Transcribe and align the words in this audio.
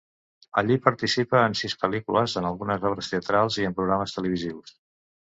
Allí 0.59 0.75
participa 0.85 1.41
en 1.49 1.55
sis 1.59 1.75
pel·lícules, 1.83 2.33
en 2.41 2.47
algunes 2.49 2.87
obres 2.91 3.11
teatrals 3.11 3.59
i 3.65 3.69
en 3.69 3.75
programes 3.81 4.15
televisius. 4.17 4.73